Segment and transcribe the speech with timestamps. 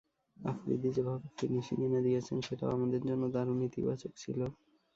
[0.37, 4.39] আফ্রিদি যেভাবে ফিনিশিং এনে দিয়েছে, সেটাও আমাদের জন্য দারুণ ইতিবাচক ছিল।